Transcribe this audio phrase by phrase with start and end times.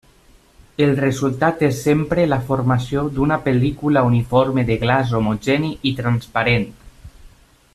[0.85, 6.67] El resultat és sempre la formació d'una pel·lícula uniforme de glaç homogeni i transparent.